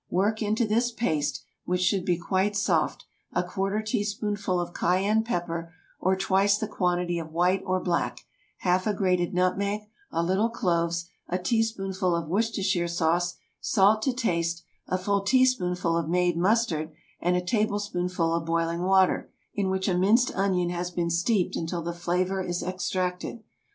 [0.09, 5.75] Work into this paste, which should be quite soft, a quarter teaspoonful of cayenne pepper,
[5.99, 8.21] or twice the quantity of white or black,
[8.61, 14.63] half a grated nutmeg, a little cloves, a teaspoonful of Worcestershire sauce, salt to taste,
[14.87, 16.91] a full teaspoonful of made mustard,
[17.21, 21.83] and a tablespoonful of boiling water, in which a minced onion has been steeped until
[21.83, 23.43] the flavor is extracted.